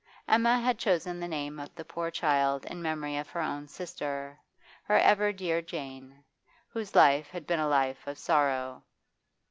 [0.27, 4.39] Emma had chosen the name of the poor child in memory of her own sister,
[4.85, 6.23] her ever dear Jane,
[6.69, 8.81] whose life had been a life of sorrow.